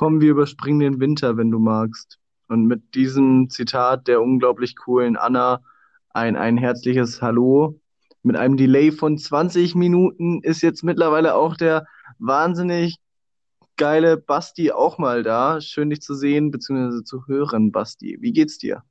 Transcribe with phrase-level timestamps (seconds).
[0.00, 2.18] Komm, wir überspringen den Winter, wenn du magst.
[2.48, 5.60] Und mit diesem Zitat der unglaublich coolen Anna
[6.08, 7.78] ein, ein herzliches Hallo.
[8.22, 11.84] Mit einem Delay von 20 Minuten ist jetzt mittlerweile auch der
[12.18, 12.96] wahnsinnig
[13.76, 15.60] geile Basti auch mal da.
[15.60, 18.16] Schön dich zu sehen, beziehungsweise zu hören, Basti.
[18.22, 18.82] Wie geht's dir?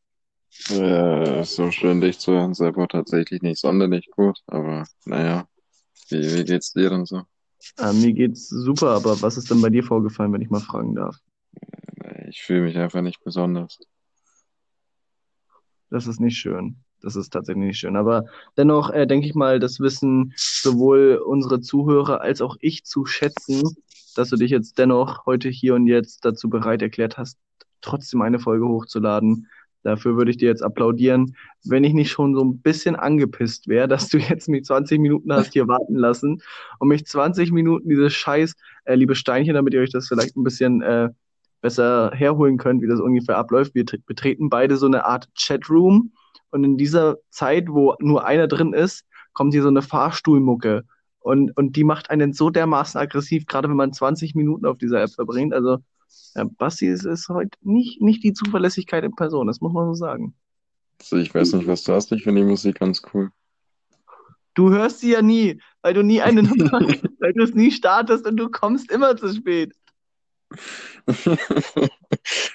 [0.69, 5.47] Äh, so schön dich zu hören, selber tatsächlich nicht sonderlich gut, aber naja,
[6.09, 7.23] wie, wie geht's dir denn so?
[7.77, 10.95] Äh, mir geht's super, aber was ist denn bei dir vorgefallen, wenn ich mal fragen
[10.95, 11.17] darf?
[12.27, 13.79] Ich fühle mich einfach nicht besonders.
[15.89, 16.77] Das ist nicht schön.
[17.01, 17.95] Das ist tatsächlich nicht schön.
[17.95, 18.25] Aber
[18.57, 23.63] dennoch äh, denke ich mal, das wissen sowohl unsere Zuhörer als auch ich zu schätzen,
[24.15, 27.37] dass du dich jetzt dennoch heute hier und jetzt dazu bereit erklärt hast,
[27.81, 29.47] trotzdem eine Folge hochzuladen.
[29.83, 33.87] Dafür würde ich dir jetzt applaudieren, wenn ich nicht schon so ein bisschen angepisst wäre,
[33.87, 36.41] dass du jetzt mich 20 Minuten hast hier warten lassen
[36.79, 38.55] und mich 20 Minuten dieses Scheiß,
[38.85, 41.09] äh, liebe Steinchen, damit ihr euch das vielleicht ein bisschen äh,
[41.61, 43.75] besser herholen könnt, wie das ungefähr abläuft.
[43.75, 46.11] Wir betreten beide so eine Art Chatroom
[46.51, 50.83] und in dieser Zeit, wo nur einer drin ist, kommt hier so eine Fahrstuhlmucke
[51.19, 55.01] und, und die macht einen so dermaßen aggressiv, gerade wenn man 20 Minuten auf dieser
[55.01, 55.53] App verbringt.
[55.53, 55.79] Also
[56.57, 60.33] Basti ist, ist heute nicht, nicht die Zuverlässigkeit in Person, das muss man so sagen.
[60.99, 63.31] Also ich weiß nicht, was du hast, ich finde die Musik ganz cool.
[64.53, 66.49] Du hörst sie ja nie, weil du nie einen,
[67.19, 69.73] weil du es nie startest und du kommst immer zu spät.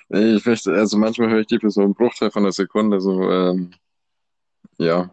[0.09, 3.31] ich möchte, also manchmal höre ich die für so einen Bruchteil von einer Sekunde, so,
[3.31, 3.73] ähm,
[4.79, 5.11] ja.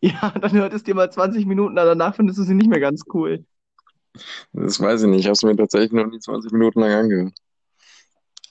[0.00, 3.02] Ja, dann hört es dir mal 20 Minuten, danach findest du sie nicht mehr ganz
[3.12, 3.44] cool.
[4.52, 7.34] Das weiß ich nicht, ich habe es mir tatsächlich noch nie 20 Minuten lang angehört.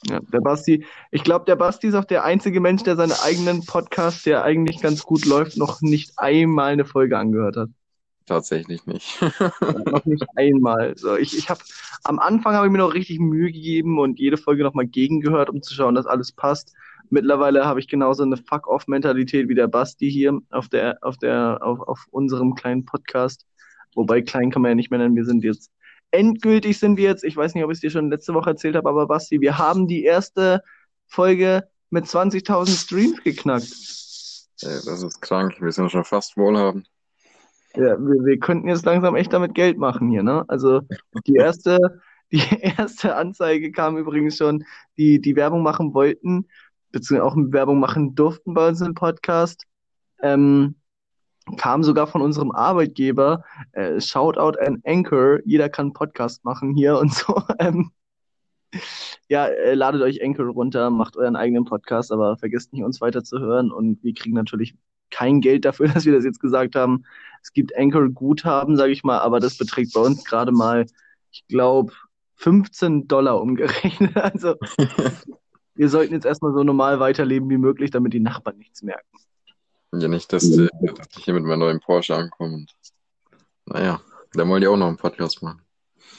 [0.09, 3.65] Ja, der Basti, ich glaube, der Basti ist auch der einzige Mensch, der seinen eigenen
[3.65, 7.69] Podcast, der eigentlich ganz gut läuft, noch nicht einmal eine Folge angehört hat.
[8.25, 9.21] Tatsächlich nicht.
[9.85, 10.97] noch nicht einmal.
[10.97, 11.61] So, ich, ich habe
[12.03, 15.61] am Anfang habe ich mir noch richtig Mühe gegeben und jede Folge nochmal gegengehört, um
[15.61, 16.73] zu schauen, dass alles passt.
[17.09, 21.79] Mittlerweile habe ich genauso eine Fuck-off-Mentalität wie der Basti hier auf der, auf der, auf,
[21.79, 23.45] auf unserem kleinen Podcast.
[23.95, 25.71] Wobei klein kann man ja nicht mehr nennen, wir sind jetzt
[26.11, 28.75] endgültig sind wir jetzt, ich weiß nicht, ob ich es dir schon letzte Woche erzählt
[28.75, 30.63] habe, aber Basti, wir haben die erste
[31.07, 33.71] Folge mit 20.000 Streams geknackt.
[34.61, 36.89] Ey, das ist krank, wir sind schon fast wohlhabend.
[37.75, 40.45] Ja, wir, wir könnten jetzt langsam echt damit Geld machen hier, ne?
[40.47, 40.81] Also
[41.27, 42.01] die erste,
[42.31, 44.63] die erste Anzeige kam übrigens schon,
[44.97, 46.47] die die Werbung machen wollten,
[46.91, 49.63] beziehungsweise auch Werbung machen durften bei uns im Podcast.
[50.21, 50.75] Ähm,
[51.55, 53.43] kam sogar von unserem Arbeitgeber.
[53.71, 55.39] Äh, Shoutout an Anchor.
[55.45, 57.41] Jeder kann Podcast machen hier und so.
[57.59, 57.91] Ähm,
[59.29, 63.23] ja, äh, ladet euch Anchor runter, macht euren eigenen Podcast, aber vergesst nicht, uns weiter
[63.23, 63.71] zu hören.
[63.71, 64.75] Und wir kriegen natürlich
[65.09, 67.05] kein Geld dafür, dass wir das jetzt gesagt haben.
[67.41, 70.85] Es gibt Anchor-Guthaben, sage ich mal, aber das beträgt bei uns gerade mal,
[71.31, 71.93] ich glaube,
[72.35, 74.15] 15 Dollar umgerechnet.
[74.15, 74.55] Also
[75.75, 79.07] wir sollten jetzt erstmal so normal weiterleben wie möglich, damit die Nachbarn nichts merken.
[79.93, 82.55] Ja, nicht, dass, die, dass ich hier mit meinem neuen Porsche ankomme.
[82.55, 82.71] Und,
[83.65, 84.01] naja,
[84.33, 85.61] da wollen die auch noch einen Podcast machen.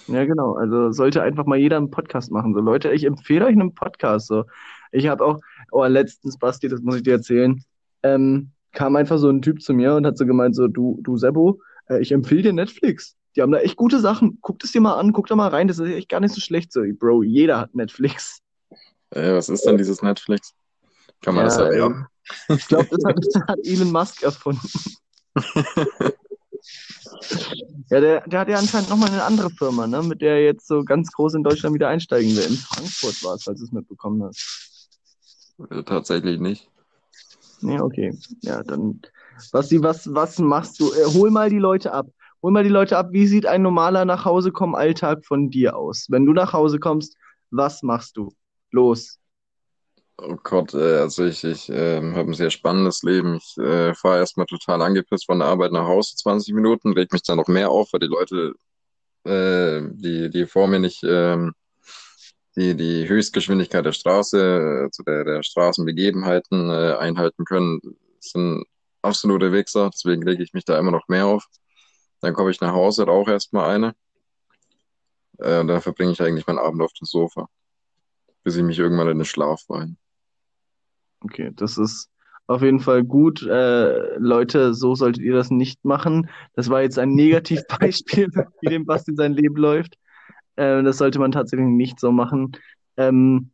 [0.06, 0.54] Ja, genau.
[0.54, 2.54] Also sollte einfach mal jeder einen Podcast machen.
[2.54, 4.26] So, Leute, ich empfehle euch einen Podcast.
[4.26, 4.44] So,
[4.90, 5.40] ich habe auch,
[5.70, 7.62] oh, letztens, Basti, das muss ich dir erzählen,
[8.02, 11.16] ähm, kam einfach so ein Typ zu mir und hat so gemeint, so, du, du
[11.16, 13.16] Sebo, äh, ich empfehle dir Netflix.
[13.36, 14.38] Die haben da echt gute Sachen.
[14.40, 15.68] Guck es dir mal an, guck da mal rein.
[15.68, 16.72] Das ist echt gar nicht so schlecht.
[16.72, 18.40] So, Bro, jeder hat Netflix.
[19.10, 20.54] Äh, was ist denn dieses Netflix?
[21.20, 22.06] Kann man ja, das erwerben?
[22.48, 23.00] Ich glaube, das,
[23.32, 24.68] das hat, Elon Musk erfunden.
[27.90, 30.66] ja, der, der hat ja anscheinend nochmal eine andere Firma, ne, mit der er jetzt
[30.66, 32.44] so ganz groß in Deutschland wieder einsteigen will.
[32.44, 34.88] In Frankfurt war es, falls du es mitbekommen hast.
[35.70, 36.70] Ja, tatsächlich nicht.
[37.60, 38.16] Nee, okay.
[38.42, 39.00] Ja, dann.
[39.52, 40.92] Basti, was, was machst du?
[40.92, 42.08] Äh, hol mal die Leute ab.
[42.42, 43.08] Hol mal die Leute ab.
[43.10, 46.06] Wie sieht ein normaler Nachhausekommen-Alltag von dir aus?
[46.08, 47.16] Wenn du nach Hause kommst,
[47.50, 48.32] was machst du?
[48.70, 49.18] Los.
[50.20, 53.36] Oh Gott, äh, also ich, ich äh, habe ein sehr spannendes Leben.
[53.36, 57.22] Ich äh, fahre erstmal total angepisst von der Arbeit nach Hause 20 Minuten, reg mich
[57.22, 58.54] dann noch mehr auf, weil die Leute,
[59.24, 61.54] äh, die, die vor mir nicht ähm,
[62.56, 67.80] die, die Höchstgeschwindigkeit der Straße, zu der, der Straßenbegebenheiten äh, einhalten können,
[68.20, 68.64] sind
[69.02, 69.90] absolute Wichser.
[69.92, 71.46] Deswegen rege ich mich da immer noch mehr auf.
[72.20, 73.94] Dann komme ich nach Hause, rauche erstmal eine.
[75.38, 77.48] Äh, und dann verbringe ich eigentlich meinen Abend auf dem Sofa,
[78.44, 79.96] bis ich mich irgendwann in den Schlaf weine.
[81.20, 82.10] Okay, das ist
[82.46, 83.42] auf jeden Fall gut.
[83.42, 86.30] Äh, Leute, so solltet ihr das nicht machen.
[86.54, 88.28] Das war jetzt ein Negativbeispiel,
[88.62, 89.96] wie dem Basti sein Leben läuft.
[90.56, 92.52] Äh, das sollte man tatsächlich nicht so machen.
[92.96, 93.50] Ähm,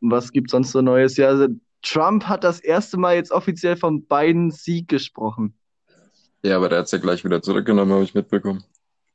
[0.00, 1.16] was gibt sonst so Neues?
[1.16, 1.48] Ja, also
[1.82, 5.54] Trump hat das erste Mal jetzt offiziell von Biden Sieg gesprochen.
[6.42, 8.62] Ja, aber der hat es ja gleich wieder zurückgenommen, habe ich mitbekommen.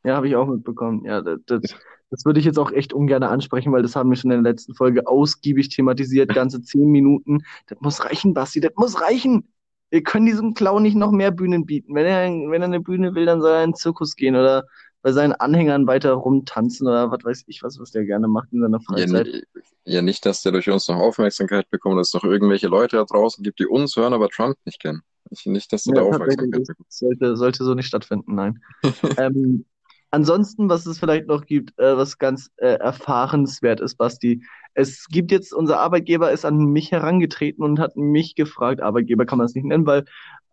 [0.03, 1.03] Ja, habe ich auch mitbekommen.
[1.05, 1.61] Ja, das, das,
[2.09, 4.51] das würde ich jetzt auch echt ungern ansprechen, weil das haben wir schon in der
[4.51, 7.39] letzten Folge ausgiebig thematisiert, ganze zehn Minuten.
[7.67, 9.51] Das muss reichen, Basti, das muss reichen.
[9.91, 11.95] Wir können diesem Clown nicht noch mehr Bühnen bieten.
[11.95, 14.65] Wenn er, wenn er eine Bühne will, dann soll er in den Zirkus gehen oder
[15.01, 18.61] bei seinen Anhängern weiter rumtanzen oder was weiß ich was, was der gerne macht in
[18.61, 19.27] seiner Freizeit.
[19.27, 22.97] Ja, ja, nicht, dass der durch uns noch Aufmerksamkeit bekommt, dass es noch irgendwelche Leute
[22.97, 25.01] da draußen gibt, die uns hören, aber Trump nicht kennen.
[25.31, 26.99] Ich, nicht, dass du ja, da Aufmerksamkeit bekommst.
[26.99, 28.61] Sollte, sollte so nicht stattfinden, nein.
[29.17, 29.65] ähm,
[30.11, 34.43] ansonsten, was es vielleicht noch gibt, äh, was ganz äh, erfahrenswert ist, Basti.
[34.73, 39.37] Es gibt jetzt, unser Arbeitgeber ist an mich herangetreten und hat mich gefragt, Arbeitgeber kann
[39.37, 40.05] man es nicht nennen, weil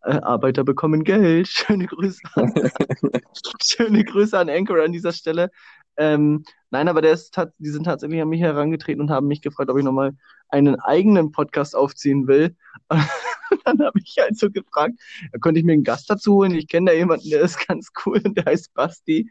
[0.03, 1.49] äh, Arbeiter bekommen Geld.
[1.49, 2.21] Schöne Grüße.
[2.35, 2.53] An,
[3.63, 5.51] schöne Grüße an Anchor an dieser Stelle.
[5.97, 9.71] Ähm, nein, aber der ist, die sind tatsächlich an mich herangetreten und haben mich gefragt,
[9.71, 10.13] ob ich nochmal
[10.49, 12.57] einen eigenen Podcast aufziehen will.
[13.65, 14.95] dann habe ich halt so gefragt,
[15.33, 16.55] da könnte ich mir einen Gast dazu holen.
[16.55, 19.31] Ich kenne da jemanden, der ist ganz cool und der heißt Basti.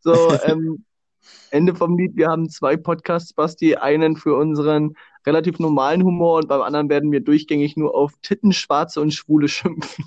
[0.00, 0.84] So, ähm,
[1.50, 4.94] Ende vom Lied, wir haben zwei Podcasts, Basti, einen für unseren
[5.26, 9.48] relativ normalen Humor und beim anderen werden wir durchgängig nur auf Titten, Schwarze und Schwule
[9.48, 10.04] schimpfen.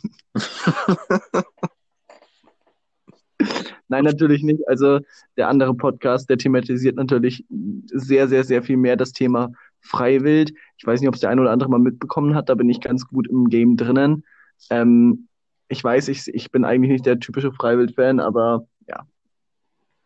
[3.90, 4.66] Nein, natürlich nicht.
[4.68, 5.00] Also
[5.36, 7.44] der andere Podcast, der thematisiert natürlich
[7.88, 10.54] sehr, sehr, sehr viel mehr das Thema Freiwild.
[10.78, 12.82] Ich weiß nicht, ob es der eine oder andere mal mitbekommen hat, da bin ich
[12.82, 14.24] ganz gut im Game drinnen.
[14.70, 15.28] Ähm,
[15.68, 19.06] ich weiß, ich, ich bin eigentlich nicht der typische Freiwild-Fan, aber ja.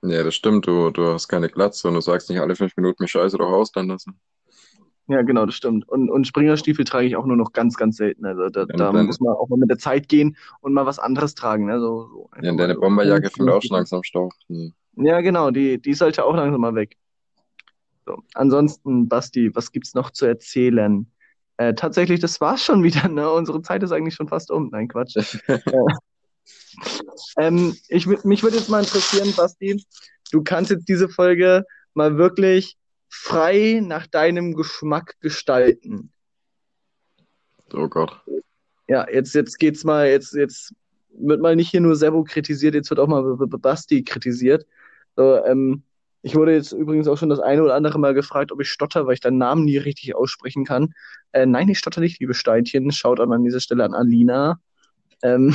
[0.03, 0.67] Ja, das stimmt.
[0.67, 3.49] Du, du hast keine Glatze und du sagst nicht alle fünf Minuten, mich scheiße doch
[3.49, 4.19] ausland lassen.
[5.07, 5.87] Ja, genau, das stimmt.
[5.87, 8.25] Und, und Springerstiefel trage ich auch nur noch ganz, ganz selten.
[8.25, 10.99] Also da, da deine, muss man auch mal mit der Zeit gehen und mal was
[10.99, 11.65] anderes tragen.
[11.65, 11.79] Ne?
[11.79, 14.31] So, so ja, deine Bomberjacke fängt auch schon langsam Stauch.
[14.47, 14.73] Hm.
[14.95, 16.97] Ja, genau, die, die sollte auch langsam mal weg.
[18.05, 18.21] So.
[18.33, 21.07] Ansonsten, Basti, was gibt's noch zu erzählen?
[21.57, 23.07] Äh, tatsächlich, das war's schon wieder.
[23.09, 23.29] Ne?
[23.29, 24.69] Unsere Zeit ist eigentlich schon fast um.
[24.71, 25.15] Nein, Quatsch.
[25.47, 25.59] äh,
[27.37, 29.83] ähm, ich, mich würde jetzt mal interessieren, Basti,
[30.31, 32.77] du kannst jetzt diese Folge mal wirklich
[33.09, 36.11] frei nach deinem Geschmack gestalten.
[37.71, 38.19] Oh Gott.
[38.87, 40.73] Ja, jetzt, jetzt geht's mal, jetzt, jetzt
[41.15, 44.65] wird mal nicht hier nur Servo kritisiert, jetzt wird auch mal Basti kritisiert.
[45.15, 45.83] So, ähm,
[46.23, 49.05] ich wurde jetzt übrigens auch schon das eine oder andere Mal gefragt, ob ich stotter,
[49.05, 50.93] weil ich deinen Namen nie richtig aussprechen kann.
[51.33, 52.91] Äh, nein, ich stotter nicht, liebe Steinchen.
[52.91, 54.59] Schaut an dieser Stelle an Alina.
[55.21, 55.53] Ähm,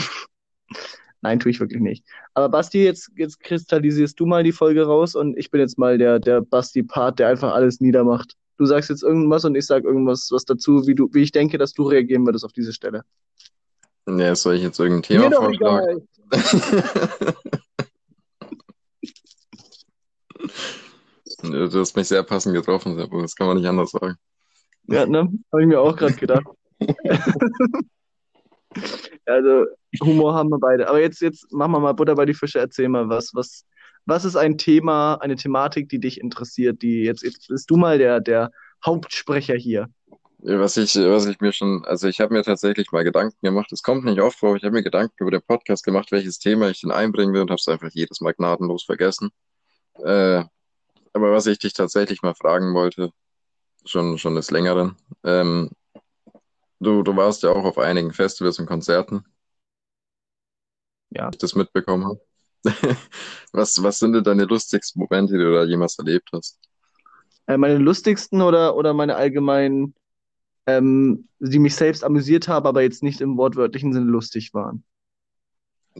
[1.20, 2.05] Nein, tue ich wirklich nicht.
[2.35, 5.99] Aber Basti, jetzt, jetzt kristallisierst du mal die Folge raus und ich bin jetzt mal
[5.99, 8.35] der, der Basti-Part, der einfach alles niedermacht.
[8.56, 11.59] Du sagst jetzt irgendwas und ich sag irgendwas was dazu, wie du, wie ich denke,
[11.59, 13.03] dass du reagieren würdest auf diese Stelle.
[14.06, 16.06] Ja, soll ich jetzt irgendein Thema vorschlagen?
[21.53, 24.17] du hast mich sehr passend getroffen, das kann man nicht anders sagen.
[24.89, 25.29] Ja, ne?
[25.53, 26.47] Habe ich mir auch gerade gedacht.
[29.27, 29.67] also,
[30.03, 30.89] Humor haben wir beide.
[30.89, 32.59] Aber jetzt, jetzt machen wir mal Butter bei die Fische.
[32.59, 33.33] Erzähl mal was.
[33.35, 33.65] Was,
[34.06, 36.81] was ist ein Thema, eine Thematik, die dich interessiert?
[36.83, 38.50] Die jetzt, jetzt bist du mal der, der
[38.85, 39.89] Hauptsprecher hier.
[40.41, 43.73] Was ich, was ich mir schon, also ich habe mir tatsächlich mal Gedanken gemacht.
[43.73, 44.56] Es kommt nicht oft vor.
[44.56, 47.50] Ich habe mir Gedanken über den Podcast gemacht, welches Thema ich denn einbringen will und
[47.50, 49.31] habe es einfach jedes Mal gnadenlos vergessen.
[50.05, 50.45] Äh,
[51.19, 53.11] aber was ich dich tatsächlich mal fragen wollte,
[53.85, 55.70] schon, schon des Längeren, ähm,
[56.81, 59.25] du, du warst ja auch auf einigen Festivals und Konzerten
[61.11, 61.29] ja.
[61.32, 62.20] ich das mitbekommen habe.
[63.53, 66.59] was, was sind denn deine lustigsten Momente, die du da jemals erlebt hast?
[67.47, 69.94] Äh, meine lustigsten oder, oder meine allgemeinen,
[70.66, 74.85] ähm, die mich selbst amüsiert haben, aber jetzt nicht im wortwörtlichen Sinne lustig waren?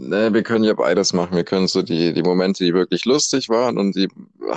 [0.01, 1.37] Ne, wir können ja beides machen.
[1.37, 4.09] Wir können so die, die Momente, die wirklich lustig waren und die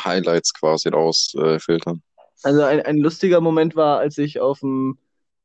[0.03, 2.01] Highlights quasi rausfiltern.
[2.17, 4.97] Äh, also ein, ein lustiger Moment war, als ich auf dem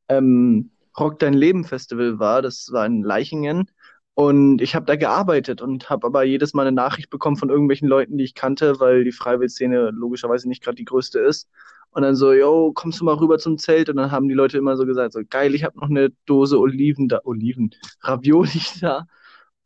[0.09, 2.43] ähm, Rock Dein Leben Festival war.
[2.43, 3.71] Das war in Leichingen.
[4.15, 7.89] Und ich habe da gearbeitet und habe aber jedes Mal eine Nachricht bekommen von irgendwelchen
[7.89, 11.49] Leuten, die ich kannte, weil die Freiwilligszene logischerweise nicht gerade die größte ist.
[11.91, 13.89] Und dann so, yo, kommst du mal rüber zum Zelt?
[13.89, 16.59] Und dann haben die Leute immer so gesagt, so geil, ich habe noch eine Dose
[16.59, 17.71] Oliven da, Oliven,
[18.03, 19.07] Ravioli da.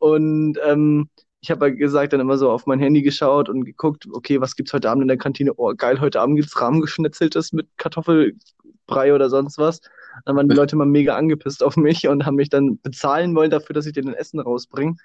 [0.01, 1.09] Und ähm,
[1.41, 4.73] ich habe gesagt, dann immer so auf mein Handy geschaut und geguckt, okay, was gibt's
[4.73, 5.53] heute Abend in der Kantine?
[5.57, 9.79] Oh, geil, heute Abend gibt's Rahmengeschnitzeltes mit Kartoffelbrei oder sonst was.
[10.25, 13.51] Dann waren die Leute mal mega angepisst auf mich und haben mich dann bezahlen wollen
[13.51, 14.95] dafür, dass ich denen Essen rausbringe.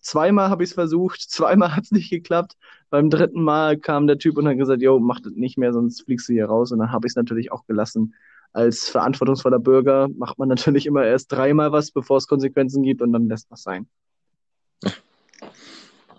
[0.00, 2.56] Zweimal habe ich es versucht, zweimal hat es nicht geklappt.
[2.90, 6.02] Beim dritten Mal kam der Typ und hat gesagt, yo, mach das nicht mehr, sonst
[6.02, 6.70] fliegst du hier raus.
[6.70, 8.14] Und dann habe ich es natürlich auch gelassen.
[8.52, 13.12] Als verantwortungsvoller Bürger macht man natürlich immer erst dreimal was, bevor es Konsequenzen gibt und
[13.12, 13.88] dann lässt was sein.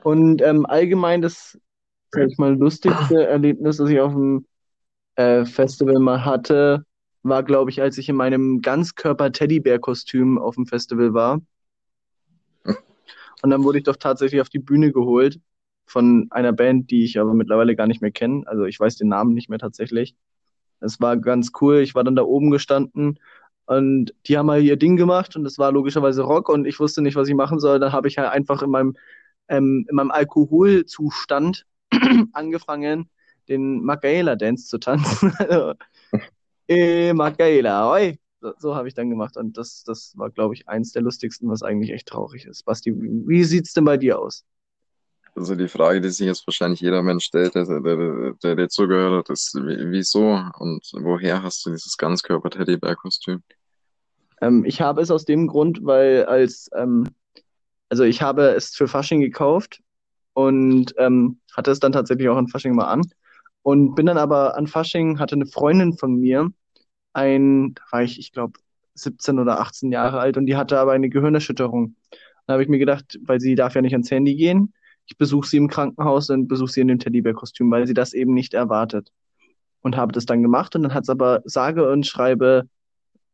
[0.03, 1.59] Und ähm, allgemein das,
[2.11, 4.45] sag ich mal, lustigste Erlebnis, das ich auf dem
[5.15, 6.85] äh, Festival mal hatte,
[7.23, 11.41] war, glaube ich, als ich in meinem Ganzkörper-Teddybär-Kostüm auf dem Festival war.
[13.41, 15.39] Und dann wurde ich doch tatsächlich auf die Bühne geholt
[15.85, 18.43] von einer Band, die ich aber mittlerweile gar nicht mehr kenne.
[18.45, 20.15] Also ich weiß den Namen nicht mehr tatsächlich.
[20.81, 21.79] Es war ganz cool.
[21.79, 23.19] Ich war dann da oben gestanden
[23.65, 27.01] und die haben halt ihr Ding gemacht und es war logischerweise Rock und ich wusste
[27.01, 27.79] nicht, was ich machen soll.
[27.79, 28.95] Dann habe ich halt einfach in meinem,
[29.49, 31.65] ähm, in meinem Alkoholzustand
[32.33, 33.09] angefangen,
[33.47, 35.33] den Michaela-Dance zu tanzen.
[36.67, 38.17] eh, Michaela, oi.
[38.41, 41.49] So, so habe ich dann gemacht und das, das war, glaube ich, eins der lustigsten,
[41.49, 42.63] was eigentlich echt traurig ist.
[42.63, 44.45] Basti, wie sieht's denn bei dir aus?
[45.35, 49.27] Also die Frage, die sich jetzt wahrscheinlich jeder Mensch stellt, der, der, der dir zugehört
[49.27, 53.41] hat, ist, wieso und woher hast du dieses Ganzkörper-Teddybär-Kostüm?
[54.41, 57.05] Ähm, ich habe es aus dem Grund, weil als, ähm,
[57.89, 59.81] also ich habe es für Fasching gekauft
[60.33, 63.01] und ähm, hatte es dann tatsächlich auch an Fasching mal an
[63.63, 66.49] und bin dann aber an Fasching, hatte eine Freundin von mir,
[67.13, 68.59] ein, da war ich, ich glaube,
[68.93, 71.95] 17 oder 18 Jahre alt und die hatte aber eine Gehirnerschütterung.
[72.47, 74.73] Da habe ich mir gedacht, weil sie darf ja nicht ans Handy gehen,
[75.09, 78.33] ich besuche sie im Krankenhaus und besuche sie in dem Teddybär-Kostüm, weil sie das eben
[78.33, 79.11] nicht erwartet.
[79.81, 82.67] Und habe das dann gemacht und dann hat es aber sage und schreibe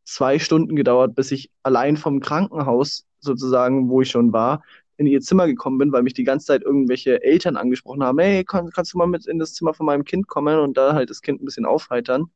[0.04, 4.62] zwei Stunden gedauert, bis ich allein vom Krankenhaus sozusagen, wo ich schon war,
[4.96, 8.44] in ihr Zimmer gekommen bin, weil mich die ganze Zeit irgendwelche Eltern angesprochen haben, hey,
[8.44, 11.10] kann, kannst du mal mit in das Zimmer von meinem Kind kommen und da halt
[11.10, 12.30] das Kind ein bisschen aufheitern.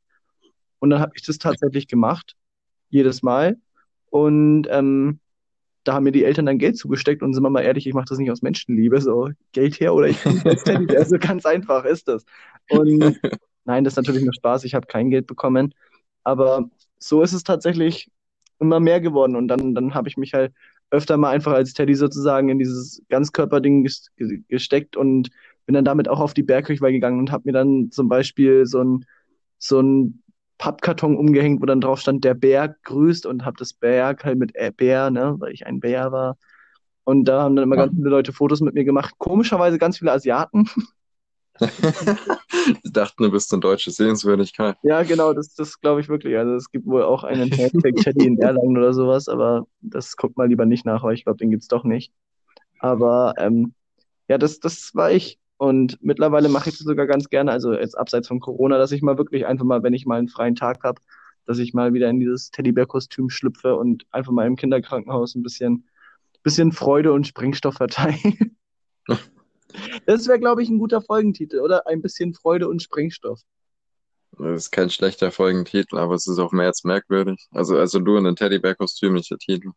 [0.78, 2.36] Und dann habe ich das tatsächlich gemacht,
[2.88, 3.56] jedes Mal.
[4.10, 5.20] Und ähm,
[5.84, 8.06] da haben mir die Eltern dann Geld zugesteckt und sind wir mal ehrlich, ich mache
[8.08, 12.24] das nicht aus Menschenliebe, so Geld her oder ich also ganz einfach ist das.
[12.68, 13.18] Und
[13.64, 15.74] nein, das ist natürlich nur Spaß, ich habe kein Geld bekommen,
[16.22, 16.68] aber
[16.98, 18.10] so ist es tatsächlich
[18.58, 20.52] immer mehr geworden und dann, dann habe ich mich halt
[20.90, 23.88] öfter mal einfach als Teddy sozusagen in dieses Ganzkörperding
[24.48, 25.30] gesteckt und
[25.66, 28.82] bin dann damit auch auf die Bergkirchweih gegangen und habe mir dann zum Beispiel so
[28.82, 29.04] ein,
[29.58, 30.22] so ein
[30.58, 34.54] Pappkarton umgehängt, wo dann drauf stand, der Bär grüßt und habe das Berg halt mit
[34.54, 36.36] äh, Bär, ne, weil ich ein Bär war.
[37.04, 37.86] Und da haben dann immer ja.
[37.86, 39.14] ganz viele Leute Fotos mit mir gemacht.
[39.18, 40.68] Komischerweise ganz viele Asiaten.
[42.84, 44.76] Die dachten, du bist eine deutsche Sehenswürdigkeit.
[44.82, 46.36] Ja, genau, das, das glaube ich wirklich.
[46.36, 50.36] Also es gibt wohl auch einen Hashtag Chatty in Erlangen oder sowas, aber das guckt
[50.36, 52.12] mal lieber nicht nach, weil ich glaube, den gibt's doch nicht.
[52.78, 53.74] Aber ähm,
[54.28, 55.38] ja, das, das war ich.
[55.58, 59.02] Und mittlerweile mache ich das sogar ganz gerne, also jetzt abseits von Corona, dass ich
[59.02, 61.00] mal wirklich einfach mal, wenn ich mal einen freien Tag habe,
[61.44, 65.86] dass ich mal wieder in dieses Teddybär-Kostüm schlüpfe und einfach mal im Kinderkrankenhaus ein bisschen,
[66.42, 68.16] bisschen Freude und Sprengstoff verteile.
[70.06, 71.86] Das wäre, glaube ich, ein guter Folgentitel, oder?
[71.86, 73.40] Ein bisschen Freude und Sprengstoff.
[74.38, 77.46] Das ist kein schlechter Folgentitel, aber es ist auch mehr als merkwürdig.
[77.50, 79.70] Also, also du in einem Teddybär-Kostüm, nicht der Titel.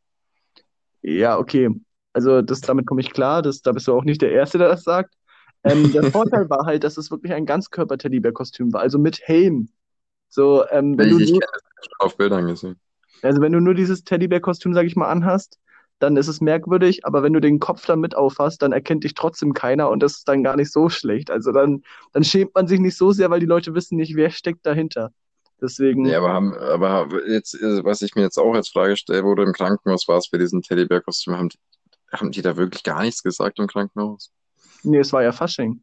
[1.01, 1.69] Ja, okay.
[2.13, 3.41] Also das, damit komme ich klar.
[3.41, 5.15] Das, da bist du auch nicht der Erste, der das sagt.
[5.63, 9.69] Ähm, der Vorteil war halt, dass es wirklich ein Ganzkörper-Teddybär-Kostüm war, also mit Helm.
[10.29, 11.47] So, ähm, wenn ich, du nur, ich
[11.77, 12.79] das auf Bildern gesehen.
[13.21, 15.59] Also wenn du nur dieses Teddybär-Kostüm, sag ich mal, anhast,
[15.99, 19.13] dann ist es merkwürdig, aber wenn du den Kopf dann mit aufhast, dann erkennt dich
[19.13, 21.31] trotzdem keiner und das ist dann gar nicht so schlecht.
[21.31, 24.29] Also dann, dann schämt man sich nicht so sehr, weil die Leute wissen nicht, wer
[24.29, 25.11] steckt dahinter.
[25.61, 26.05] Deswegen.
[26.05, 29.43] Ja, aber haben, aber jetzt, was ich mir jetzt auch als Frage stelle, wo du
[29.43, 31.49] im Krankenhaus warst für diesen Teddybär-Kostüm, haben,
[32.11, 34.31] haben die da wirklich gar nichts gesagt im Krankenhaus?
[34.83, 35.81] Nee, es war ja Fasching.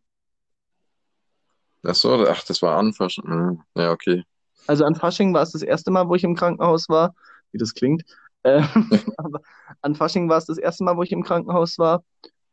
[1.82, 3.24] Ach so, ach, das war an Fasching.
[3.24, 4.22] Hm, ja, okay.
[4.66, 7.14] Also an Fasching war es das erste Mal, wo ich im Krankenhaus war,
[7.52, 8.04] wie das klingt.
[8.42, 8.62] Äh,
[9.16, 9.40] aber
[9.82, 12.04] an Fasching war es das erste Mal, wo ich im Krankenhaus war.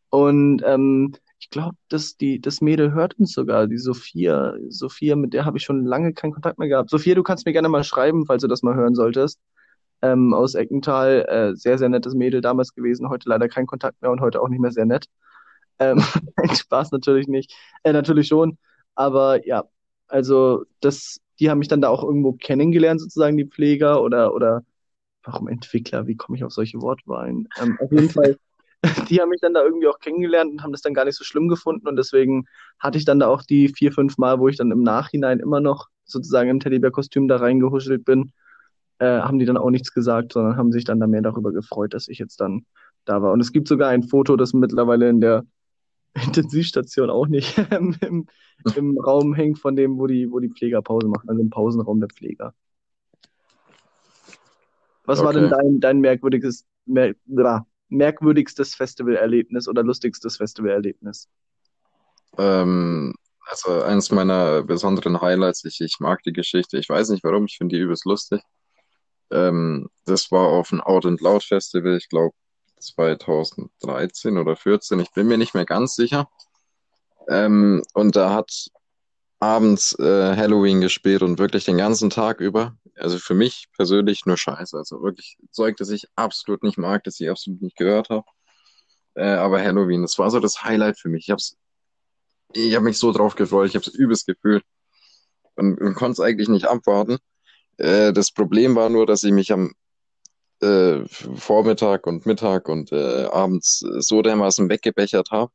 [0.09, 4.55] Und ähm, ich glaube, dass die, das Mädel hört uns sogar, die Sophia.
[4.69, 6.89] Sophia, mit der habe ich schon lange keinen Kontakt mehr gehabt.
[6.89, 9.39] Sophia, du kannst mir gerne mal schreiben, falls du das mal hören solltest.
[10.01, 14.11] Ähm, aus Eckental, äh, sehr, sehr nettes Mädel damals gewesen, heute leider kein Kontakt mehr
[14.11, 15.05] und heute auch nicht mehr sehr nett.
[15.79, 15.99] Ähm,
[16.53, 17.53] Spaß natürlich nicht.
[17.83, 18.57] Äh, natürlich schon.
[18.95, 19.65] Aber ja,
[20.07, 24.63] also das, die haben mich dann da auch irgendwo kennengelernt, sozusagen, die Pfleger oder, oder
[25.27, 26.07] warum Entwickler?
[26.07, 27.47] Wie komme ich auf solche Wortwahlen?
[27.61, 28.37] Ähm, auf jeden Fall,
[29.09, 31.23] die haben mich dann da irgendwie auch kennengelernt und haben das dann gar nicht so
[31.23, 31.87] schlimm gefunden.
[31.87, 32.45] Und deswegen
[32.79, 35.59] hatte ich dann da auch die vier, fünf Mal, wo ich dann im Nachhinein immer
[35.59, 38.31] noch sozusagen im Teddybär-Kostüm da reingehuschelt bin,
[38.99, 41.93] äh, haben die dann auch nichts gesagt, sondern haben sich dann da mehr darüber gefreut,
[41.93, 42.65] dass ich jetzt dann
[43.05, 43.33] da war.
[43.33, 45.45] Und es gibt sogar ein Foto, das mittlerweile in der
[46.25, 48.27] Intensivstation auch nicht im,
[48.75, 51.99] im Raum hängt von dem, wo die, wo die Pfleger Pause machen, also im Pausenraum
[51.99, 52.53] der Pfleger.
[55.07, 55.25] Was okay.
[55.25, 57.15] war denn dein, dein merkwürdiges, mer
[57.89, 61.29] merkwürdigstes Festivalerlebnis oder lustigstes Festivalerlebnis?
[62.37, 63.15] Ähm,
[63.49, 67.57] also eines meiner besonderen Highlights, ich, ich mag die Geschichte, ich weiß nicht warum, ich
[67.57, 68.41] finde die übelst lustig.
[69.31, 72.35] Ähm, das war auf dem Out and Loud Festival, ich glaube
[72.81, 76.27] 2013 oder 14, ich bin mir nicht mehr ganz sicher.
[77.29, 78.67] Ähm, und da hat
[79.39, 82.75] abends äh, Halloween gespielt und wirklich den ganzen Tag über.
[82.95, 84.77] Also für mich persönlich nur Scheiße.
[84.77, 88.25] Also wirklich Zeug, das ich absolut nicht mag, das ich absolut nicht gehört habe.
[89.15, 91.25] Äh, aber Halloween, das war so das Highlight für mich.
[91.25, 91.57] Ich habe es
[92.53, 94.63] ich habe mich so drauf gefreut, ich habe es übelst gefühlt
[95.55, 97.17] und, und konnte es eigentlich nicht abwarten.
[97.77, 99.73] Äh, das Problem war nur, dass ich mich am
[100.61, 105.51] äh, Vormittag und Mittag und äh, abends so dermaßen weggebechert habe,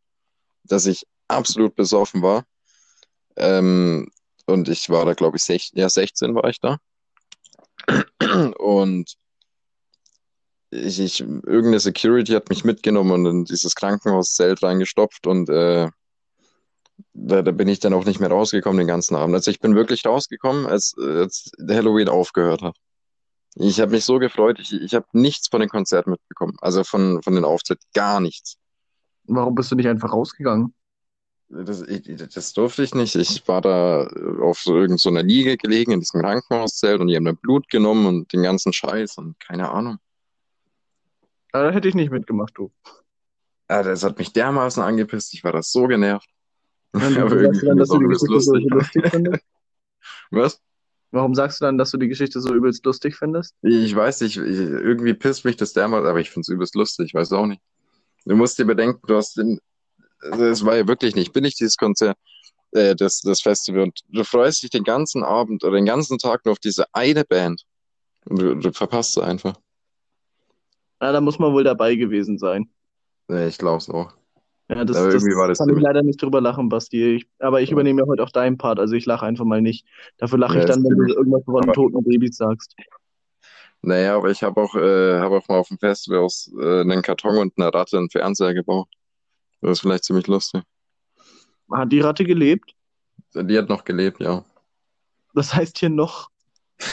[0.64, 2.44] dass ich absolut besoffen war.
[3.36, 4.10] Ähm,
[4.46, 6.78] und ich war da, glaube ich, sech, ja, 16 war ich da.
[8.58, 9.16] Und
[10.70, 15.88] ich, ich, irgendeine Security hat mich mitgenommen und in dieses Krankenhauszelt reingestopft und äh,
[17.14, 19.34] da, da bin ich dann auch nicht mehr rausgekommen den ganzen Abend.
[19.34, 22.76] Also ich bin wirklich rausgekommen, als, als Halloween aufgehört hat.
[23.54, 27.22] Ich habe mich so gefreut, ich, ich habe nichts von den Konzerten mitbekommen, also von,
[27.22, 28.56] von den Auftritten, gar nichts.
[29.24, 30.74] Warum bist du nicht einfach rausgegangen?
[31.54, 31.84] Das,
[32.34, 33.14] das durfte ich nicht.
[33.14, 34.06] Ich war da
[34.40, 38.06] auf so irgendeiner so Liege gelegen in diesem Krankenhauszelt und die haben mir Blut genommen
[38.06, 39.98] und den ganzen Scheiß und keine Ahnung.
[41.52, 42.72] Da hätte ich nicht mitgemacht, du.
[43.68, 46.28] Ja, das hat mich dermaßen angepisst, ich war das so genervt.
[46.92, 49.10] Dann, Aber du dann, dass du die übelst Geschichte so lustig.
[49.10, 49.44] findest?
[50.30, 50.60] Was?
[51.10, 53.54] Warum sagst du dann, dass du die Geschichte so übelst lustig findest?
[53.60, 57.08] Ich weiß nicht, ich, irgendwie pisst mich das dermaßen, aber ich finde es übelst lustig,
[57.08, 57.60] ich weiß auch nicht.
[58.24, 59.60] Du musst dir bedenken, du hast den,
[60.22, 62.16] es war ja wirklich nicht billig, dieses Konzert,
[62.72, 66.44] äh, das, das Festival, und du freust dich den ganzen Abend oder den ganzen Tag
[66.44, 67.62] nur auf diese eine Band.
[68.26, 69.54] Und du, du verpasst sie einfach.
[71.00, 72.70] Na, da muss man wohl dabei gewesen sein.
[73.28, 74.12] Ja, ich glaube es auch.
[74.68, 77.16] Ja, das, Aber das irgendwie war das kann ich leider nicht drüber lachen, Basti.
[77.16, 79.84] Ich, aber ich übernehme ja heute auch deinen Part, also ich lache einfach mal nicht.
[80.18, 82.74] Dafür lache Ja, ich dann, wenn du irgendwas von aber- toten Babys sagst.
[83.82, 87.02] Naja, aber ich habe auch, äh, hab auch mal auf dem Festival aus äh, einen
[87.02, 88.88] Karton und einer Ratte einen Fernseher gebaut.
[89.62, 90.62] Das ist vielleicht ziemlich lustig.
[91.72, 92.74] Hat die Ratte gelebt?
[93.34, 94.44] Die hat noch gelebt, ja.
[95.34, 96.30] Das heißt hier noch,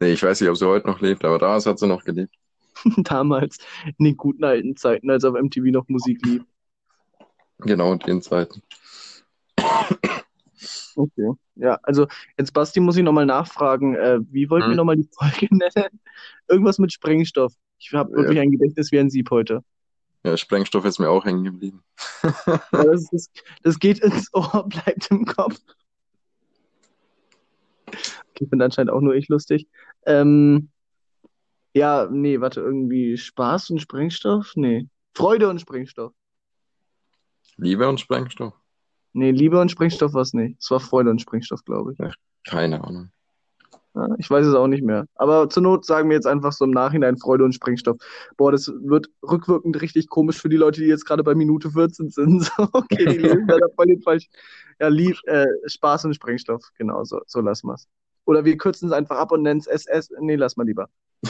[0.00, 2.34] nee, ich weiß nicht, ob sie heute noch lebt, aber damals hat sie noch gelebt.
[2.96, 3.58] damals,
[3.98, 6.42] in den guten alten Zeiten, als auf MTV noch Musik lief.
[7.58, 8.62] Genau in den Zeiten.
[10.94, 11.30] Okay.
[11.54, 12.06] Ja, also
[12.38, 14.76] jetzt Basti muss ich nochmal nachfragen, äh, wie wollten wir Hm.
[14.76, 16.00] nochmal die Folge nennen?
[16.48, 17.54] Irgendwas mit Sprengstoff.
[17.78, 19.64] Ich habe wirklich ein Gedächtnis wie ein Sieb heute.
[20.24, 21.82] Ja, Sprengstoff ist mir auch hängen geblieben.
[22.70, 23.30] Das, ist,
[23.62, 25.60] das geht ins Ohr, bleibt im Kopf.
[27.86, 29.68] Okay, finde anscheinend auch nur ich lustig.
[30.06, 30.70] Ähm,
[31.74, 34.52] ja, nee, warte, irgendwie Spaß und Sprengstoff?
[34.56, 34.88] Nee.
[35.14, 36.12] Freude und Sprengstoff.
[37.56, 38.54] Liebe und Sprengstoff?
[39.12, 40.58] Nee, Liebe und Sprengstoff war es nicht.
[40.60, 42.14] Es war Freude und Sprengstoff, glaube ich.
[42.44, 43.10] Keine Ahnung.
[44.18, 45.06] Ich weiß es auch nicht mehr.
[45.16, 47.98] Aber zur Not sagen wir jetzt einfach so im Nachhinein Freude und Sprengstoff.
[48.36, 52.10] Boah, das wird rückwirkend richtig komisch für die Leute, die jetzt gerade bei Minute 14
[52.10, 52.50] sind.
[52.56, 54.28] So, okay, die lesen da voll den falsch.
[54.80, 56.62] Ja, lieb, äh, Spaß und Sprengstoff.
[56.78, 57.86] Genau, so, so lassen wir es.
[58.24, 60.10] Oder wir kürzen es einfach ab und nennen es SS.
[60.20, 60.88] Nee, lass mal lieber.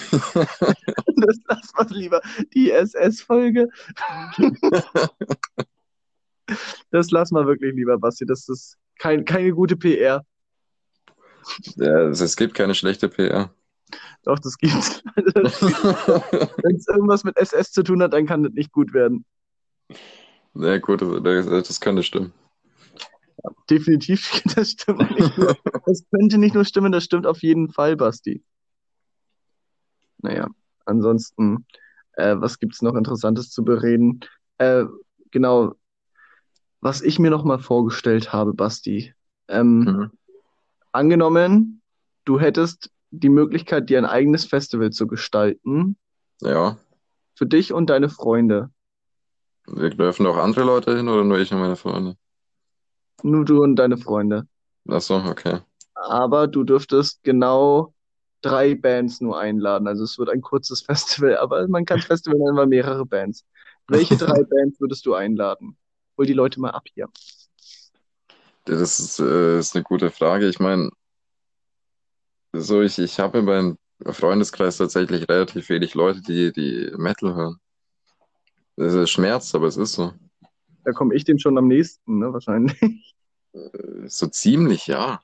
[1.14, 2.20] Das lass mal lieber.
[2.54, 3.68] Die SS-Folge.
[6.90, 8.26] Das lass mal wirklich lieber, Basti.
[8.26, 10.22] Das ist kein, keine gute PR.
[11.76, 13.50] Ja, es, es gibt keine schlechte PR.
[14.24, 15.02] Doch, das gibt's.
[15.16, 19.24] Wenn es irgendwas mit SS zu tun hat, dann kann das nicht gut werden.
[20.54, 22.32] Ja, gut, das, das könnte stimmen.
[23.68, 25.56] Definitiv, das stimmt nicht nur.
[25.86, 28.42] Das könnte nicht nur stimmen, das stimmt auf jeden Fall, Basti.
[30.18, 30.48] Naja,
[30.84, 31.66] ansonsten,
[32.12, 34.20] äh, was gibt's noch Interessantes zu bereden?
[34.58, 34.84] Äh,
[35.30, 35.74] genau,
[36.80, 39.14] was ich mir noch mal vorgestellt habe, Basti.
[39.48, 40.10] Ähm, Mhm.
[40.92, 41.82] Angenommen,
[42.24, 45.96] du hättest die Möglichkeit, dir ein eigenes Festival zu gestalten,
[46.40, 46.78] Ja.
[47.34, 48.70] für dich und deine Freunde.
[49.66, 52.16] Wir dürfen auch andere Leute hin oder nur ich und meine Freunde?
[53.22, 54.46] Nur du und deine Freunde.
[54.88, 55.60] Ach so, okay.
[55.94, 57.94] Aber du dürftest genau
[58.40, 59.86] drei Bands nur einladen.
[59.86, 63.44] Also es wird ein kurzes Festival, aber man kann Festival nennen, weil mehrere Bands.
[63.88, 65.76] Welche drei Bands würdest du einladen?
[66.18, 67.08] Hol die Leute mal ab hier.
[68.64, 70.48] Das ist, äh, ist eine gute Frage.
[70.48, 70.90] Ich meine,
[72.52, 77.56] so ich, ich habe in meinem Freundeskreis tatsächlich relativ wenig Leute, die, die Metal hören.
[78.76, 80.12] Das ist schmerzt, aber es ist so.
[80.84, 83.14] Da komme ich dem schon am nächsten, ne, wahrscheinlich.
[83.52, 85.20] Äh, So ziemlich, ja.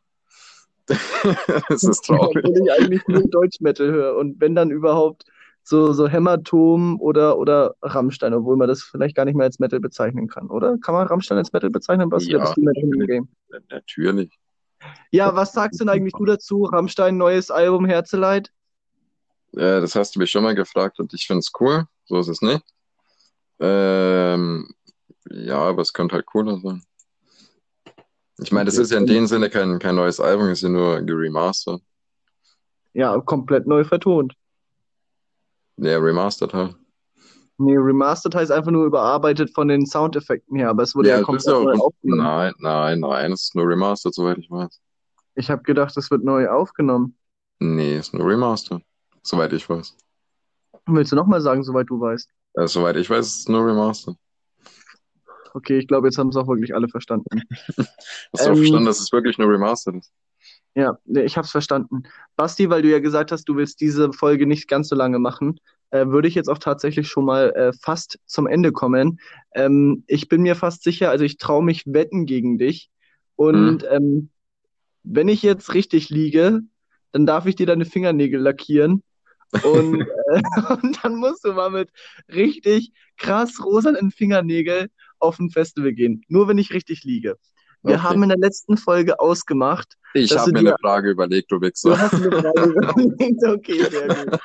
[1.68, 2.44] Es ist traurig.
[2.44, 4.16] Obwohl ich eigentlich nur Deutsch-Metal höre.
[4.16, 5.24] Und wenn dann überhaupt
[5.68, 9.81] so, so Hämatom oder, oder Rammstein, obwohl man das vielleicht gar nicht mehr als Metal
[9.81, 10.78] bezeichnen kann, oder?
[10.78, 12.33] Kann man Rammstein als Metal bezeichnen, Basti?
[12.33, 13.22] Ja, natürlich.
[13.68, 14.38] Natürlich.
[15.11, 16.62] Ja, was sagst du denn eigentlich du dazu?
[16.62, 18.50] Rammstein, neues Album, Herzeleid?
[19.52, 21.85] Ja, das hast du mich schon mal gefragt und ich finde es cool.
[22.07, 22.62] So ist es nicht.
[23.61, 24.70] Ähm,
[25.28, 26.83] ja, aber es könnte halt cooler sein.
[28.38, 31.02] Ich meine, das ist ja in dem Sinne kein, kein neues Album, ist ja nur
[31.02, 31.83] geremastert.
[32.94, 34.38] Ja, komplett neu vertont.
[35.79, 36.77] Ja, remastered halt.
[37.59, 41.23] Nee, remastered heißt einfach nur überarbeitet von den Soundeffekten her, aber es wurde ja, Ja,
[41.25, 42.23] komplett ja neu aufgenommen.
[42.25, 44.81] Nein, nein, nein, es ist nur remastered, soweit ich weiß.
[45.37, 47.17] Ich habe gedacht, es wird neu aufgenommen.
[47.61, 48.83] Nee, es ist nur remastered,
[49.23, 49.97] soweit ich weiß.
[50.88, 52.29] Willst du nochmal sagen, soweit du weißt?
[52.55, 54.17] Äh, soweit ich weiß, ist es nur remastered.
[55.55, 57.27] Okay, ich glaube, jetzt haben es auch wirklich alle verstanden.
[58.33, 60.12] Hast du auch Ähm, verstanden, dass es wirklich nur remastered ist?
[60.79, 62.05] Ja, ich habe es verstanden.
[62.37, 65.59] Basti, weil du ja gesagt hast, du willst diese Folge nicht ganz so lange machen,
[65.91, 69.19] äh, würde ich jetzt auch tatsächlich schon mal äh, fast zum Ende kommen.
[69.57, 72.91] Ähm, ich bin mir fast sicher, also ich traue mich wetten gegen dich.
[73.35, 74.31] Und ähm,
[75.03, 76.61] wenn ich jetzt richtig liege,
[77.11, 79.03] dann darf ich dir deine Fingernägel lackieren.
[79.64, 81.91] Und, äh, und dann musst du mal mit
[82.29, 86.23] richtig krass rosanen Fingernägel auf ein Festival gehen.
[86.29, 87.37] Nur wenn ich richtig liege.
[87.83, 88.03] Wir Okay.
[88.03, 91.57] haben in der letzten Folge ausgemacht, Ich habe du mir dir- eine Frage überlegt, du
[91.57, 91.99] Du Wichser.
[91.99, 93.45] hast eine Frage überlegt.
[93.47, 94.41] Okay, sehr gut.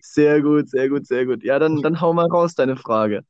[0.00, 1.42] Sehr gut, sehr gut, sehr gut.
[1.42, 3.22] Ja, dann, dann hau mal raus, deine Frage.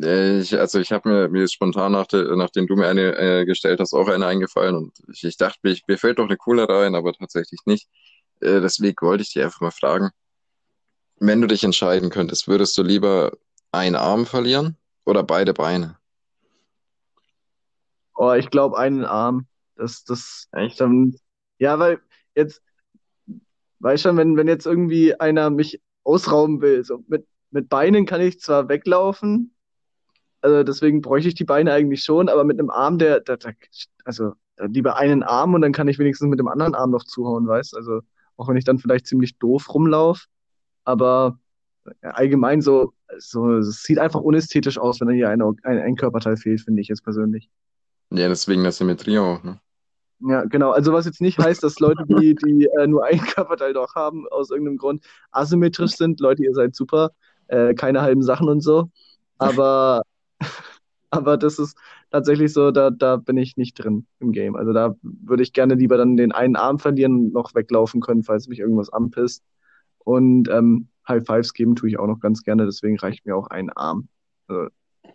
[0.00, 3.44] Äh, Ich, also ich habe mir, mir spontan, nach der, nachdem du mir eine äh,
[3.46, 6.36] gestellt hast, auch eine eingefallen und ich, ich dachte, mir, ich- mir fällt doch eine
[6.36, 7.88] coolere ein, aber tatsächlich nicht.
[8.40, 10.10] Äh, deswegen wollte ich dich einfach mal fragen,
[11.20, 13.32] wenn du dich entscheiden könntest, würdest du lieber
[13.72, 15.98] einen Arm verlieren oder beide Beine?
[18.14, 19.46] Oh, ich glaube, einen Arm.
[19.76, 20.80] Das, das, Echt?
[20.80, 21.16] dann,
[21.58, 22.00] ja, weil
[22.34, 22.62] jetzt,
[23.80, 28.20] weißt schon, wenn, wenn jetzt irgendwie einer mich ausrauben will, so mit, mit Beinen kann
[28.20, 29.54] ich zwar weglaufen,
[30.42, 33.54] also deswegen bräuchte ich die Beine eigentlich schon, aber mit einem Arm, der, der, der
[34.04, 37.46] also lieber einen Arm und dann kann ich wenigstens mit dem anderen Arm noch zuhauen,
[37.46, 37.76] weißt?
[37.76, 38.00] Also
[38.36, 40.26] auch wenn ich dann vielleicht ziemlich doof rumlaufe,
[40.84, 41.38] aber
[42.02, 45.96] ja, allgemein so, so, es sieht einfach unästhetisch aus, wenn da hier ein, ein, ein
[45.96, 47.50] Körperteil fehlt, finde ich jetzt persönlich.
[48.10, 49.60] Ja, deswegen der Symmetrie auch, ne?
[50.20, 50.70] Ja, genau.
[50.72, 54.28] Also was jetzt nicht heißt, dass Leute, die, die äh, nur ein Körperteil doch haben,
[54.28, 56.20] aus irgendeinem Grund asymmetrisch sind.
[56.20, 57.12] Leute, ihr seid super.
[57.48, 58.90] Äh, keine halben Sachen und so.
[59.38, 60.02] Aber,
[61.10, 61.76] aber das ist
[62.10, 64.56] tatsächlich so, da, da bin ich nicht drin im Game.
[64.56, 68.46] Also da würde ich gerne lieber dann den einen Arm verlieren noch weglaufen können, falls
[68.48, 69.42] mich irgendwas anpisst.
[70.00, 73.48] Und ähm, High Fives geben tue ich auch noch ganz gerne, deswegen reicht mir auch
[73.48, 74.08] ein Arm.
[74.48, 74.68] Also,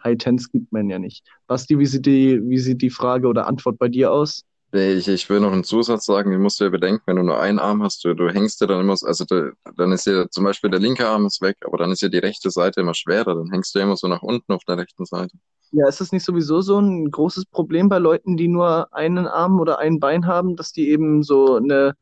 [0.05, 1.25] High Tens gibt man ja nicht.
[1.47, 4.43] Basti, wie sieht die, wie sieht die Frage oder Antwort bei dir aus?
[4.73, 7.39] Ich, ich will noch einen Zusatz sagen, den musst du ja bedenken, wenn du nur
[7.39, 10.29] einen Arm hast, du, du hängst dir dann immer, so- also du, dann ist ja
[10.29, 12.93] zum Beispiel der linke Arm ist weg, aber dann ist ja die rechte Seite immer
[12.93, 15.37] schwerer, dann hängst du ja immer so nach unten auf der rechten Seite.
[15.71, 19.59] Ja, ist das nicht sowieso so ein großes Problem bei Leuten, die nur einen Arm
[19.59, 21.95] oder ein Bein haben, dass die eben so eine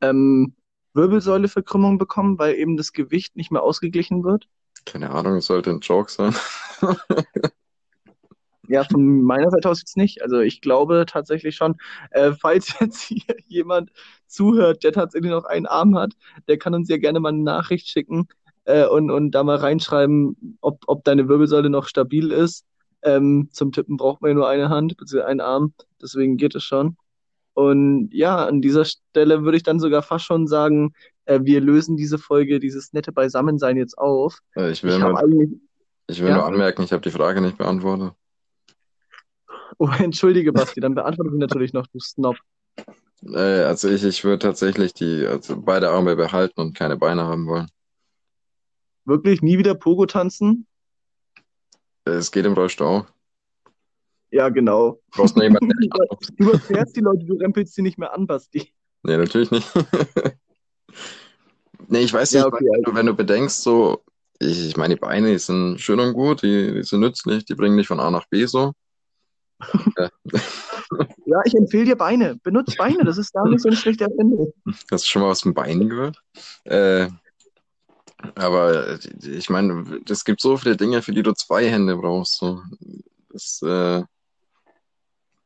[0.00, 0.56] ähm,
[0.94, 4.48] Wirbelsäuleverkrümmung bekommen, weil eben das Gewicht nicht mehr ausgeglichen wird?
[4.84, 6.34] Keine Ahnung, es sollte ein Joke sein.
[8.68, 10.22] Ja, von meiner Seite aus jetzt nicht.
[10.22, 11.76] Also ich glaube tatsächlich schon,
[12.10, 13.90] äh, falls jetzt hier jemand
[14.26, 16.12] zuhört, der tatsächlich noch einen Arm hat,
[16.48, 18.28] der kann uns ja gerne mal eine Nachricht schicken
[18.64, 22.64] äh, und, und da mal reinschreiben, ob, ob deine Wirbelsäule noch stabil ist.
[23.02, 26.62] Ähm, zum Tippen braucht man ja nur eine Hand, beziehungsweise einen Arm, deswegen geht es
[26.62, 26.96] schon.
[27.54, 30.94] Und ja, an dieser Stelle würde ich dann sogar fast schon sagen,
[31.26, 34.38] äh, wir lösen diese Folge, dieses nette Beisammensein jetzt auf.
[34.56, 35.50] Äh, Ich will Ich habe eigentlich,
[36.06, 36.34] ich will Ja?
[36.34, 38.12] nur anmerken, ich habe die Frage nicht beantwortet.
[39.78, 42.36] oh, entschuldige Basti, dann beantworte ich natürlich noch, du Snob.
[43.24, 47.46] Äh, also ich, ich würde tatsächlich die, also beide Arme behalten und keine Beine haben
[47.46, 47.68] wollen.
[49.04, 50.66] Wirklich nie wieder Pogo tanzen?
[52.04, 53.06] Äh, Es geht im Rollstuhl auch.
[54.30, 55.00] Ja, genau.
[55.12, 55.70] Du brauchst nur jemanden,
[56.36, 58.72] Du überfährst die Leute, du rempelst sie nicht mehr an, Basti.
[59.02, 59.68] Nee, natürlich nicht.
[61.88, 64.02] Nee, ich weiß Ja, nicht, okay, wenn du, wenn du bedenkst, so,
[64.42, 67.54] ich, ich meine, die Beine, die sind schön und gut, die, die sind nützlich, die
[67.54, 68.72] bringen dich von A nach B so.
[71.24, 72.38] Ja, ich empfehle dir Beine.
[72.42, 74.52] Benutzt Beine, das ist gar nicht so eine schlechte Erfindung.
[74.90, 76.22] Hast du schon mal was von Beinen gehört?
[76.64, 77.08] Äh,
[78.34, 82.36] aber ich meine, es gibt so viele Dinge, für die du zwei Hände brauchst.
[82.36, 82.60] So.
[83.30, 84.02] Das, äh,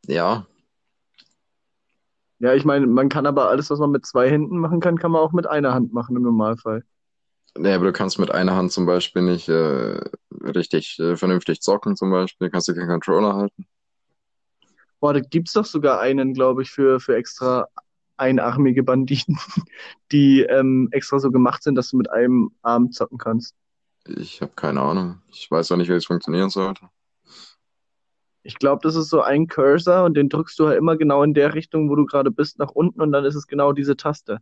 [0.08, 0.46] ja,
[2.38, 5.10] Ja, ich meine, man kann aber alles, was man mit zwei Händen machen kann, kann
[5.10, 6.84] man auch mit einer Hand machen im Normalfall.
[7.58, 10.00] Nee, aber du kannst mit einer Hand zum Beispiel nicht äh,
[10.42, 12.50] richtig äh, vernünftig zocken, zum Beispiel.
[12.50, 13.66] Kannst du keinen Controller halten.
[15.00, 17.68] Boah, da gibt's doch sogar einen, glaube ich, für, für extra
[18.16, 19.38] einarmige Banditen,
[20.12, 23.54] die ähm, extra so gemacht sind, dass du mit einem Arm zocken kannst.
[24.06, 25.20] Ich habe keine Ahnung.
[25.28, 26.88] Ich weiß auch nicht, wie es funktionieren sollte.
[28.42, 31.34] Ich glaube, das ist so ein Cursor und den drückst du halt immer genau in
[31.34, 34.38] der Richtung, wo du gerade bist, nach unten und dann ist es genau diese Taste.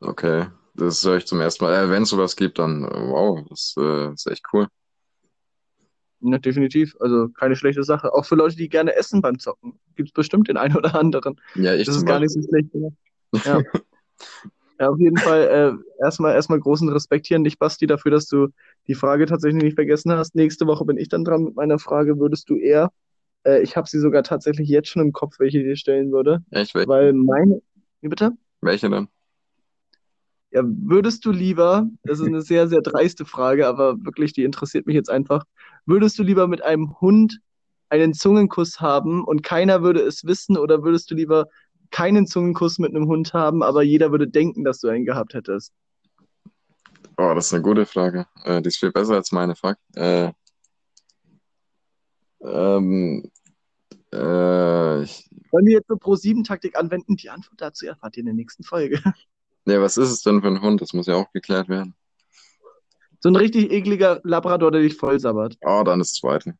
[0.00, 0.46] Okay,
[0.80, 1.74] das höre ich zum ersten Mal.
[1.74, 4.66] Äh, wenn es sowas gibt, dann äh, wow, das äh, ist echt cool.
[6.20, 6.94] Ja, definitiv.
[7.00, 8.12] Also keine schlechte Sache.
[8.12, 9.78] Auch für Leute, die gerne essen beim Zocken.
[9.96, 11.40] Gibt's bestimmt den einen oder anderen.
[11.54, 12.70] Ja, ich Das ist gar nicht so schlecht.
[13.44, 13.62] Ja.
[14.80, 18.26] Ja, auf jeden Fall äh, erstmal erstmal großen Respekt hier an dich, Basti, dafür, dass
[18.26, 18.48] du
[18.86, 20.34] die Frage tatsächlich nicht vergessen hast.
[20.34, 22.18] Nächste Woche bin ich dann dran mit meiner Frage.
[22.18, 22.90] Würdest du eher,
[23.44, 26.42] äh, ich habe sie sogar tatsächlich jetzt schon im Kopf, welche ich dir stellen würde,
[26.50, 26.88] Echt, welche?
[26.88, 27.60] weil meine,
[28.00, 28.32] wie bitte?
[28.62, 29.08] Welche denn?
[30.52, 34.86] Ja, würdest du lieber, das ist eine sehr, sehr dreiste Frage, aber wirklich, die interessiert
[34.86, 35.44] mich jetzt einfach,
[35.86, 37.40] würdest du lieber mit einem Hund
[37.88, 41.46] einen Zungenkuss haben und keiner würde es wissen oder würdest du lieber
[41.90, 45.72] keinen Zungenkuss mit einem Hund haben, aber jeder würde denken, dass du einen gehabt hättest?
[47.16, 48.26] Oh, das ist eine gute Frage.
[48.44, 49.76] Äh, die ist viel besser als meine, fuck.
[49.94, 50.32] Äh,
[52.42, 53.30] ähm,
[54.12, 57.16] äh, ich, Wollen wir jetzt so Pro-7-Taktik anwenden?
[57.16, 59.00] Die Antwort dazu erfahrt ihr in der nächsten Folge.
[59.64, 60.80] Nee, was ist es denn für ein Hund?
[60.80, 61.94] Das muss ja auch geklärt werden.
[63.20, 65.56] So ein richtig ekliger Labrador, der dich vollsabbert.
[65.62, 66.54] Oh, dann das zweite.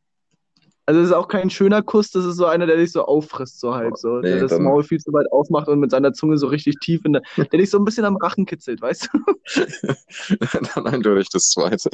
[0.87, 3.61] Also es ist auch kein schöner Kuss, das ist so einer, der dich so auffrisst,
[3.61, 4.17] so halb so.
[4.17, 6.81] Nee, der das dann- Maul viel zu weit aufmacht und mit seiner Zunge so richtig
[6.81, 9.19] tief in der, der dich so ein bisschen am Rachen kitzelt, weißt du?
[10.75, 11.91] dann eindeutig das zweite.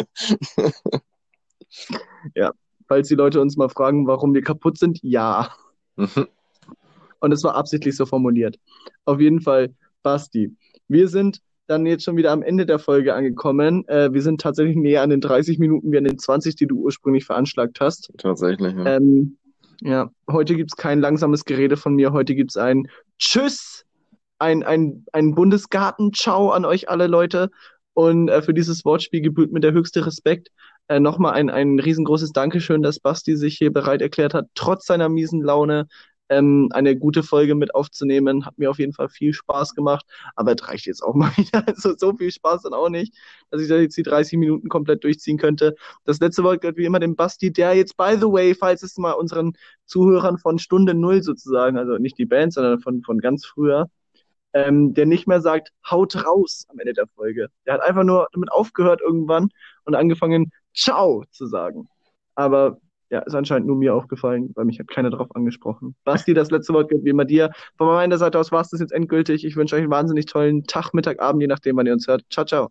[2.89, 5.51] Falls die Leute uns mal fragen, warum wir kaputt sind, ja.
[5.97, 6.29] Mhm.
[7.21, 8.59] Und es war absichtlich so formuliert.
[9.05, 10.57] Auf jeden Fall, Basti.
[10.89, 13.87] Wir sind dann jetzt schon wieder am Ende der Folge angekommen.
[13.89, 16.79] Äh, wir sind tatsächlich näher an den 30 Minuten wie an den 20, die du
[16.79, 18.13] ursprünglich veranschlagt hast.
[18.19, 18.97] Tatsächlich, ja.
[18.97, 19.37] Ähm,
[19.81, 22.13] ja, heute gibt's kein langsames Gerede von mir.
[22.13, 23.85] Heute gibt's ein Tschüss,
[24.39, 27.51] ein, ein, ein Bundesgarten-Ciao an euch alle Leute.
[27.95, 30.49] Und äh, für dieses Wortspiel gebührt mir der höchste Respekt.
[30.89, 35.09] Äh, Nochmal ein, ein riesengroßes Dankeschön, dass Basti sich hier bereit erklärt hat, trotz seiner
[35.09, 35.89] miesen Laune
[36.29, 38.47] ähm, eine gute Folge mit aufzunehmen.
[38.47, 40.07] Hat mir auf jeden Fall viel Spaß gemacht.
[40.35, 41.67] Aber es reicht jetzt auch mal wieder.
[41.67, 43.15] Also so viel Spaß dann auch nicht,
[43.51, 45.75] dass ich da jetzt die 30 Minuten komplett durchziehen könnte.
[46.05, 48.97] Das letzte Wort gehört wie immer dem Basti, der jetzt, by the way, falls es
[48.99, 49.53] mal unseren
[49.87, 53.89] Zuhörern von Stunde Null sozusagen, also nicht die Band, sondern von, von ganz früher,
[54.53, 57.49] ähm, der nicht mehr sagt, haut raus am Ende der Folge.
[57.67, 59.51] Der hat einfach nur damit aufgehört irgendwann
[59.85, 61.89] und angefangen, ciao zu sagen.
[62.35, 62.79] Aber
[63.17, 65.97] ja, ist anscheinend nur mir aufgefallen, weil mich hat keiner darauf angesprochen.
[66.05, 67.51] Basti, das letzte Wort gehört wie immer dir.
[67.79, 69.45] Von meiner Seite aus war es das jetzt endgültig.
[69.45, 72.25] Ich wünsche euch einen wahnsinnig tollen Tag, Mittag, Abend, je nachdem, wann ihr uns hört.
[72.31, 72.69] Ciao, ciao.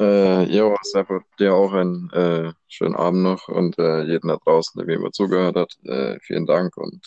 [0.00, 4.78] Äh, jo, Stafford, dir auch einen äh, schönen Abend noch und äh, jeden da draußen,
[4.78, 7.04] der mir immer zugehört hat, äh, vielen Dank und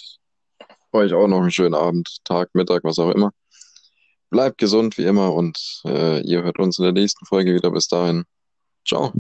[0.93, 3.31] euch auch noch einen schönen Abend, Tag, Mittag, was auch immer.
[4.29, 7.71] Bleibt gesund wie immer und äh, ihr hört uns in der nächsten Folge wieder.
[7.71, 8.23] Bis dahin.
[8.85, 9.13] Ciao.